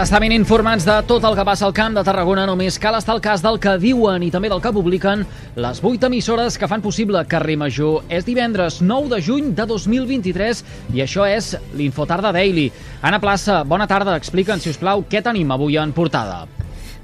[0.00, 2.94] Per estar ben informats de tot el que passa al camp de Tarragona només cal
[2.96, 5.26] estar al cas del que diuen i també del que publiquen
[5.60, 8.06] les vuit emissores que fan possible Carrer Major.
[8.08, 10.64] És divendres 9 de juny de 2023
[10.96, 12.70] i això és l'Infotarda Daily.
[13.02, 14.16] Anna Plaça, bona tarda.
[14.16, 16.46] Explica'ns, si us plau, què tenim avui en portada.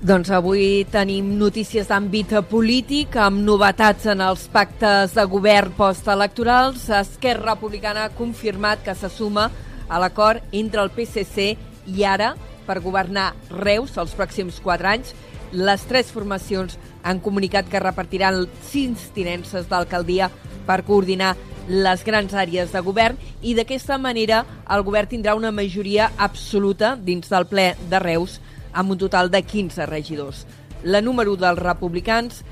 [0.01, 6.89] Doncs avui tenim notícies d'àmbit polític amb novetats en els pactes de govern postelectorals.
[7.05, 9.51] Esquerra Republicana ha confirmat que se suma
[9.87, 11.53] a l'acord entre el PSC
[11.93, 12.33] i ara
[12.67, 15.15] per governar Reus els pròxims quatre anys.
[15.55, 20.31] Les tres formacions han comunicat que repartiran sis tinences d'alcaldia
[20.67, 21.37] per coordinar
[21.69, 27.31] les grans àrees de govern i d'aquesta manera el govern tindrà una majoria absoluta dins
[27.31, 28.41] del ple de Reus
[28.73, 30.45] amb un total de 15 regidors.
[30.85, 32.45] La número dels republicans,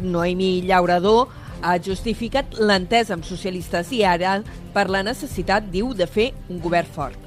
[0.00, 1.28] Noemi Llaurador,
[1.62, 4.40] ha justificat l'entesa amb socialistes i ara
[4.74, 7.19] per la necessitat, diu, de fer un govern fort.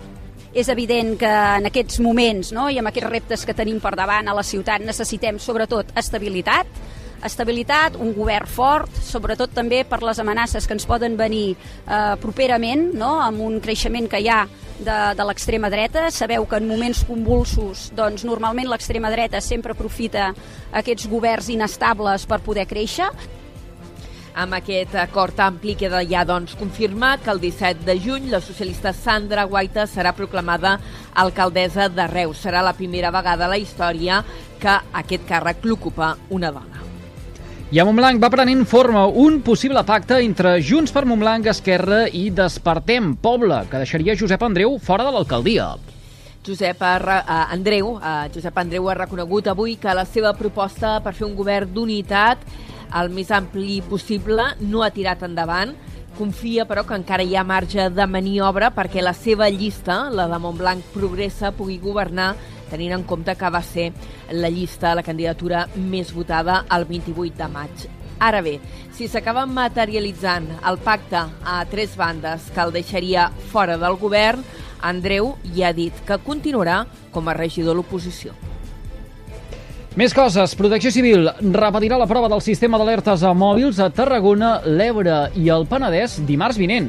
[0.54, 4.28] És evident que en aquests moments no, i amb aquests reptes que tenim per davant
[4.30, 6.70] a la ciutat necessitem sobretot estabilitat,
[7.26, 12.92] estabilitat, un govern fort, sobretot també per les amenaces que ens poden venir eh, properament,
[13.00, 13.16] no?
[13.24, 14.44] amb un creixement que hi ha
[14.84, 16.10] de, de l'extrema dreta.
[16.12, 20.34] Sabeu que en moments convulsos, doncs, normalment l'extrema dreta sempre aprofita
[20.74, 23.10] aquests governs inestables per poder créixer.
[24.34, 28.90] Amb aquest acord ampli queda ja doncs, confirmat que el 17 de juny la socialista
[28.90, 30.80] Sandra Guaita serà proclamada
[31.14, 32.42] alcaldessa de Reus.
[32.42, 34.24] Serà la primera vegada a la història
[34.58, 34.74] que
[35.04, 36.82] aquest càrrec l'ocupa una dona.
[37.70, 42.32] I a Montblanc va prenent forma un possible pacte entre Junts per Montblanc, Esquerra i
[42.34, 45.76] Despertem Poble, que deixaria Josep Andreu fora de l'alcaldia.
[46.44, 48.00] Josep Andreu,
[48.34, 52.42] Josep Andreu ha reconegut avui que la seva proposta per fer un govern d'unitat
[53.00, 55.74] el més ampli possible no ha tirat endavant.
[56.18, 60.40] Confia, però, que encara hi ha marge de maniobra perquè la seva llista, la de
[60.40, 62.36] Montblanc Progressa, pugui governar
[62.70, 63.92] tenint en compte que va ser
[64.32, 67.86] la llista, la candidatura més votada el 28 de maig.
[68.24, 68.60] Ara bé,
[68.96, 74.46] si s'acaba materialitzant el pacte a tres bandes que el deixaria fora del govern,
[74.84, 78.43] Andreu ja ha dit que continuarà com a regidor de l'oposició.
[79.94, 80.56] Més coses.
[80.58, 85.68] Protecció Civil repetirà la prova del sistema d'alertes a mòbils a Tarragona, l'Ebre i el
[85.70, 86.88] Penedès dimarts vinent.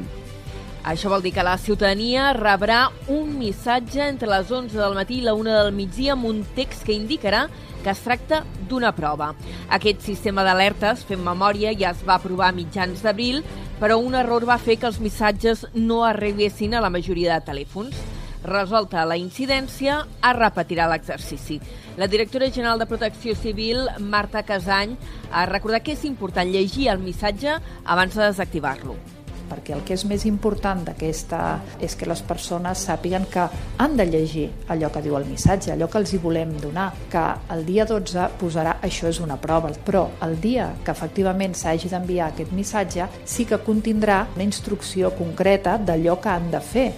[0.88, 5.26] Això vol dir que la ciutadania rebrà un missatge entre les 11 del matí i
[5.26, 7.44] la 1 del migdia amb un text que indicarà
[7.84, 9.34] que es tracta d'una prova.
[9.68, 13.44] Aquest sistema d'alertes, fent memòria, ja es va aprovar a mitjans d'abril,
[13.84, 18.13] però un error va fer que els missatges no arribessin a la majoria de telèfons.
[18.44, 21.56] Resolta la incidència, es repetirà l'exercici.
[21.96, 24.98] La directora general de Protecció Civil, Marta Casany,
[25.32, 29.00] ha recordat que és important llegir el missatge abans de desactivar-lo
[29.44, 31.38] perquè el que és més important d'aquesta
[31.84, 33.44] és que les persones sàpiguen que
[33.78, 37.24] han de llegir allò que diu el missatge, allò que els hi volem donar, que
[37.54, 42.30] el dia 12 posarà això és una prova, però el dia que efectivament s'hagi d'enviar
[42.32, 46.88] aquest missatge sí que contindrà una instrucció concreta d'allò que han de fer.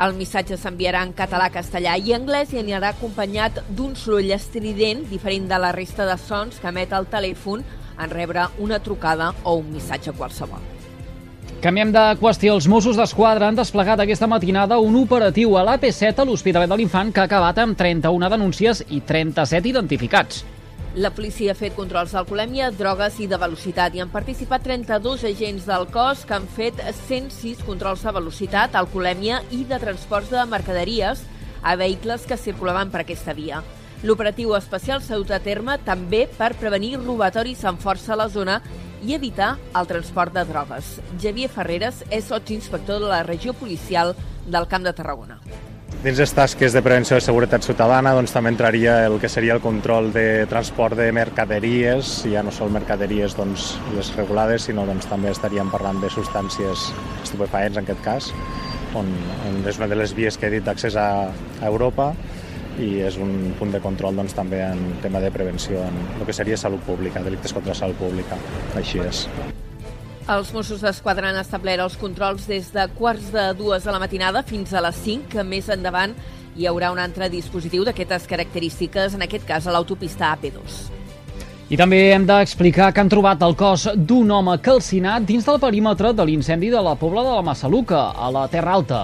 [0.00, 5.48] El missatge s'enviarà en català, castellà i anglès i anirà acompanyat d'un soroll estrident diferent
[5.50, 7.60] de la resta de sons que emet el telèfon
[8.00, 10.62] en rebre una trucada o un missatge qualsevol.
[11.60, 12.54] Canviem de qüestió.
[12.56, 17.12] Els Mossos d'Esquadra han desplegat aquesta matinada un operatiu a l'AP7 a l'Hospitalet de l'Infant
[17.12, 20.40] que ha acabat amb 31 denúncies i 37 identificats.
[20.98, 25.68] La policia ha fet controls d'alcoholèmia, drogues i de velocitat i han participat 32 agents
[25.68, 31.22] del cos que han fet 106 controls de velocitat, alcoholèmia i de transports de mercaderies
[31.62, 33.62] a vehicles que circulaven per aquesta via.
[34.02, 38.58] L'operatiu especial s'ha dut a terme també per prevenir robatoris amb força a la zona
[39.06, 40.96] i evitar el transport de drogues.
[41.22, 44.16] Javier Ferreres és sotsinspector de la regió policial
[44.48, 45.38] del Camp de Tarragona.
[46.00, 49.60] Dins les tasques de prevenció de seguretat ciutadana doncs, també entraria el que seria el
[49.60, 55.28] control de transport de mercaderies, ja no són mercaderies doncs, les regulades, sinó doncs, també
[55.28, 56.88] estaríem parlant de substàncies
[57.20, 58.32] estupefaents en aquest cas,
[58.96, 59.12] on,
[59.44, 62.14] on és una de les vies que he dit d'accés a, a Europa
[62.80, 66.32] i és un punt de control doncs, també en tema de prevenció en el que
[66.32, 68.40] seria salut pública, delictes contra la salut pública.
[68.72, 69.26] Així és.
[70.30, 74.44] Els Mossos d'Esquadra han establert els controls des de quarts de dues de la matinada
[74.46, 76.12] fins a les 5, que més endavant
[76.54, 80.76] hi haurà un altre dispositiu d'aquestes característiques, en aquest cas a l'autopista AP2.
[81.74, 86.12] I també hem d'explicar que han trobat el cos d'un home calcinat dins del perímetre
[86.14, 89.00] de l'incendi de la Pobla de la Massaluca, a la Terra Alta.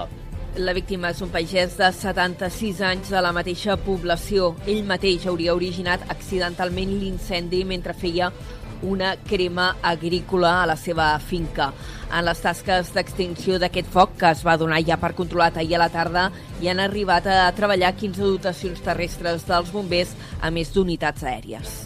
[0.62, 4.54] La víctima és un pagès de 76 anys de la mateixa població.
[4.64, 8.30] Ell mateix hauria originat accidentalment l'incendi mentre feia
[8.82, 11.72] una crema agrícola a la seva finca.
[12.10, 15.84] En les tasques d'extinció d'aquest foc, que es va donar ja per controlat ahir a
[15.86, 16.28] la tarda,
[16.60, 21.76] hi han arribat a treballar 15 dotacions terrestres dels bombers, a més d'unitats aèries.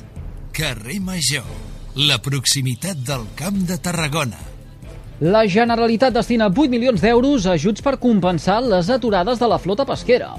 [0.52, 1.46] Carrer Major,
[1.96, 4.40] la proximitat del Camp de Tarragona.
[5.20, 9.84] La Generalitat destina 8 milions d'euros a ajuts per compensar les aturades de la flota
[9.84, 10.30] pesquera.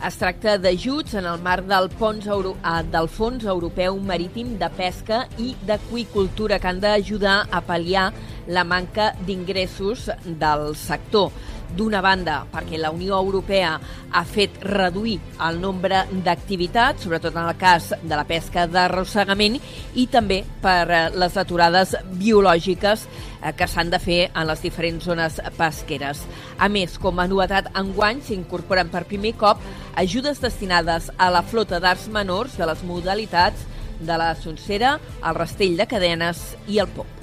[0.00, 4.70] Es tracta d'ajuts en el marc del, Pons Euro, eh, del Fons Europeu Marítim de
[4.72, 8.06] Pesca i d'Aquicultura, que han d'ajudar a pal·liar
[8.48, 11.28] la manca d'ingressos del sector.
[11.76, 13.76] D'una banda, perquè la Unió Europea
[14.10, 19.58] ha fet reduir el nombre d'activitats, sobretot en el cas de la pesca d'arrossegament,
[19.94, 25.04] i també per eh, les aturades biològiques eh, que s'han de fer en les diferents
[25.04, 26.24] zones pesqueres.
[26.58, 29.62] A més, com a novetat, enguany s'incorporen per primer cop
[30.00, 33.66] ajudes destinades a la flota d'arts menors de les modalitats
[34.00, 37.19] de la Soncera, el Rastell de Cadenes i el Pop.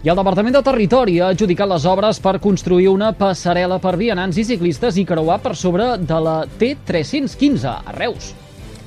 [0.00, 4.38] I el Departament de Territori ha adjudicat les obres per construir una passarel·la per vianants
[4.40, 8.30] i ciclistes i creuar per sobre de la T315 a Reus.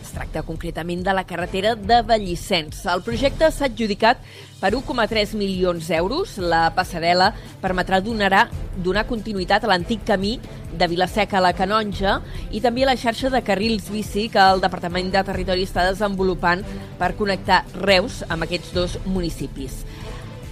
[0.02, 2.82] Es tracta concretament de la carretera de Vallissens.
[2.90, 4.26] El projecte s'ha adjudicat
[4.58, 6.40] per 1,3 milions d'euros.
[6.42, 7.30] La passarel·la
[7.62, 8.48] permetrà donarà,
[8.82, 10.40] donar continuïtat a l'antic camí
[10.74, 14.66] de Vilaseca a la Canonja i també a la xarxa de carrils bici que el
[14.66, 16.66] Departament de Territori està desenvolupant
[16.98, 19.84] per connectar Reus amb aquests dos municipis.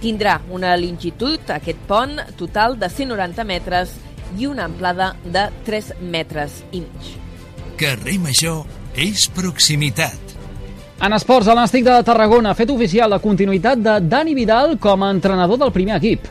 [0.02, 3.92] Tindrà una longitud, aquest pont, total de 190 metres
[4.34, 7.12] i una amplada de 3 metres i mig.
[7.78, 8.64] Carrer Major
[8.98, 10.18] és proximitat.
[11.02, 15.02] En esports, el Nàstic de Tarragona ha fet oficial la continuïtat de Dani Vidal com
[15.02, 16.28] a entrenador del primer equip.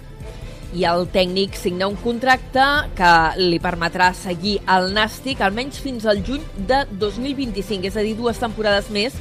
[0.75, 2.63] I el tècnic signa un contracte
[2.95, 8.15] que li permetrà seguir el Nàstic almenys fins al juny de 2025, és a dir,
[8.15, 9.15] dues temporades més,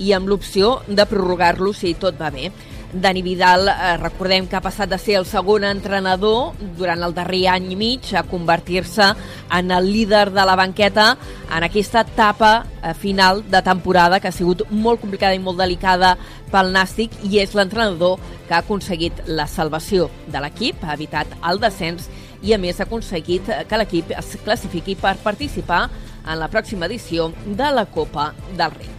[0.00, 2.48] i amb l'opció de prorrogar-lo si tot va bé.
[2.92, 7.42] Dani Vidal, eh, recordem que ha passat de ser el segon entrenador durant el darrer
[7.52, 9.10] any i mig a convertir-se
[9.58, 11.10] en el líder de la banqueta
[11.54, 16.16] en aquesta etapa eh, final de temporada que ha sigut molt complicada i molt delicada
[16.50, 18.16] pel Nàstic i és l'entrenador
[18.48, 22.08] que ha aconseguit la salvació de l'equip, ha evitat el descens
[22.40, 25.88] i a més ha aconseguit que l'equip es classifiqui per participar
[26.24, 28.97] en la pròxima edició de la Copa del Rei.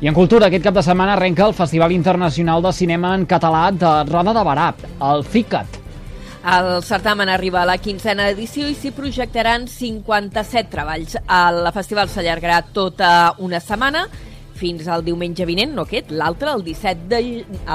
[0.00, 3.66] I en cultura, aquest cap de setmana arrenca el Festival Internacional de Cinema en Català
[3.68, 4.70] de Roda de Barà,
[5.10, 5.76] el FICAT.
[6.54, 11.18] El certamen arriba a la quinzena edició i s'hi projectaran 57 treballs.
[11.20, 13.10] El festival s'allargarà tota
[13.44, 14.06] una setmana
[14.56, 17.20] fins al diumenge vinent, no aquest, l'altre, el 17 de,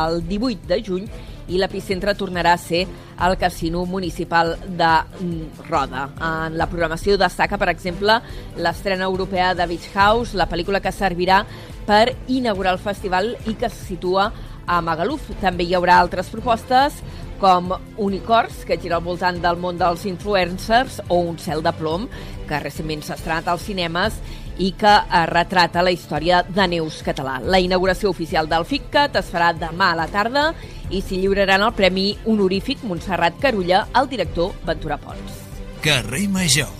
[0.01, 1.05] el 18 de juny,
[1.45, 2.87] i l'epicentre tornarà a ser
[3.21, 4.89] el Casino Municipal de
[5.21, 6.07] mm, Roda.
[6.17, 8.17] En la programació destaca, per exemple,
[8.57, 11.43] l'estrena europea de Beach House, la pel·lícula que servirà
[11.85, 14.31] per inaugurar el festival i que se situa
[14.65, 15.29] a Magaluf.
[15.41, 17.01] També hi haurà altres propostes
[17.39, 22.07] com Unicorns, que gira al voltant del món dels influencers, o Un cel de plom,
[22.47, 24.17] que recentment s'ha estrenat als cinemes
[24.57, 24.93] i que
[25.27, 27.39] retrata la història de Neus Català.
[27.43, 30.45] La inauguració oficial del FICCAT es farà demà a la tarda
[30.89, 35.43] i s'hi lliuraran el Premi Honorífic Montserrat Carulla al director Ventura Pons.
[35.83, 36.71] Carrer Major,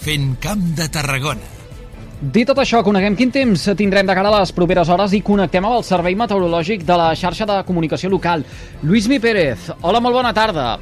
[0.00, 1.53] fent camp de Tarragona.
[2.24, 5.66] Dit tot això, coneguem quin temps tindrem de cara a les properes hores i connectem
[5.66, 8.46] amb el Servei Meteorològic de la xarxa de comunicació local.
[8.80, 10.78] Lluís Mi Pérez, hola, molt bona tarda.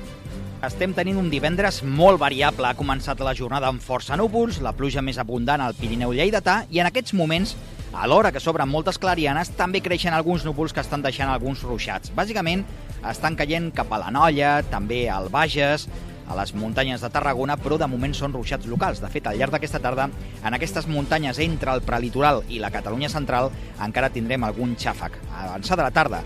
[0.62, 2.68] Estem tenint un divendres molt variable.
[2.68, 6.78] Ha començat la jornada amb força núvols, la pluja més abundant al Pirineu Lleidatà i
[6.78, 7.56] en aquests moments,
[7.90, 12.14] a l'hora que s'obren moltes clarianes, també creixen alguns núvols que estan deixant alguns ruixats.
[12.14, 12.62] Bàsicament,
[13.02, 15.88] estan caient cap a la Nolla, també al Bages,
[16.32, 19.02] a les muntanyes de Tarragona, però de moment són ruixats locals.
[19.02, 20.08] De fet, al llarg d'aquesta tarda,
[20.42, 23.52] en aquestes muntanyes entre el prelitoral i la Catalunya central,
[23.84, 25.20] encara tindrem algun xàfec.
[25.44, 26.22] Avançada la tarda,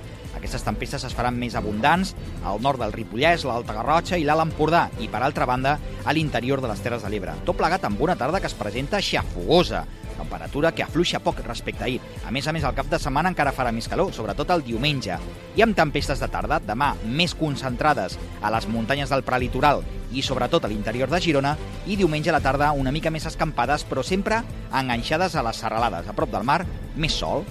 [0.47, 2.15] aquestes tempestes es faran més abundants
[2.47, 5.77] al nord del Ripollès, l'Alta Garrotxa i l'Alt Empordà, i per altra banda,
[6.07, 7.35] a l'interior de les Terres de l'Ebre.
[7.45, 9.83] Tot plegat amb una tarda que es presenta xafogosa,
[10.17, 12.01] temperatura que afluixa poc respecte a ahir.
[12.27, 15.19] A més a més, el cap de setmana encara farà més calor, sobretot el diumenge.
[15.57, 19.85] I amb tempestes de tarda, demà més concentrades a les muntanyes del prelitoral
[20.17, 23.85] i sobretot a l'interior de Girona, i diumenge a la tarda una mica més escampades,
[23.85, 26.09] però sempre enganxades a les serralades.
[26.09, 26.63] A prop del mar,
[26.97, 27.45] més sol.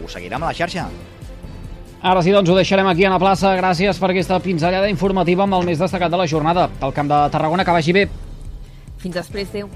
[0.00, 0.90] Ho seguirem a la xarxa.
[2.00, 3.52] Ara sí, doncs ho deixarem aquí a la plaça.
[3.58, 6.70] Gràcies per aquesta pinzellada informativa amb el més destacat de la jornada.
[6.80, 8.08] Pel Camp de Tarragona, que vagi bé.
[9.02, 9.68] Fins després, adéu.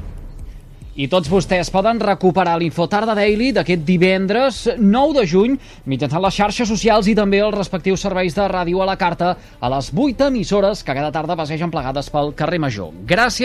[0.95, 5.57] I tots vostès poden recuperar l'Infotarda Daily d'aquest divendres 9 de juny
[5.90, 9.71] mitjançant les xarxes socials i també els respectius serveis de ràdio a la carta a
[9.75, 12.95] les 8 emissores que cada tarda passegen plegades pel carrer Major.
[13.11, 13.43] Gràcies